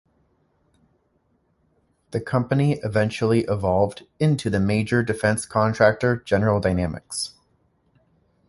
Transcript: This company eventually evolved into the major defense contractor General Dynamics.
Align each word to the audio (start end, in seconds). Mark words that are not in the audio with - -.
This 2.09 2.23
company 2.23 2.79
eventually 2.79 3.41
evolved 3.43 4.01
into 4.19 4.49
the 4.49 4.59
major 4.59 5.03
defense 5.03 5.45
contractor 5.45 6.15
General 6.15 6.59
Dynamics. 6.59 7.35